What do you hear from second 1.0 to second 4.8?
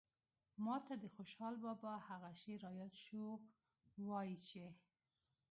خوشال بابا هغه شعر راياد شو وايي چې